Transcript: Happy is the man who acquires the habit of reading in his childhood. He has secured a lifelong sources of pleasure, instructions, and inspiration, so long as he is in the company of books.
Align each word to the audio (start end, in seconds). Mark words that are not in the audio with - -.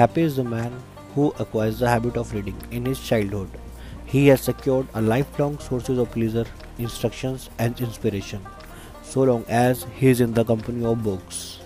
Happy 0.00 0.22
is 0.22 0.36
the 0.36 0.44
man 0.44 0.72
who 1.14 1.24
acquires 1.38 1.80
the 1.80 1.86
habit 1.86 2.16
of 2.16 2.32
reading 2.32 2.56
in 2.70 2.86
his 2.86 2.98
childhood. 2.98 3.50
He 4.06 4.28
has 4.28 4.40
secured 4.40 4.86
a 4.94 5.02
lifelong 5.02 5.58
sources 5.58 5.98
of 5.98 6.10
pleasure, 6.10 6.46
instructions, 6.78 7.50
and 7.58 7.78
inspiration, 7.78 8.40
so 9.02 9.24
long 9.24 9.44
as 9.46 9.84
he 9.96 10.08
is 10.08 10.22
in 10.22 10.32
the 10.32 10.42
company 10.42 10.86
of 10.86 11.02
books. 11.02 11.59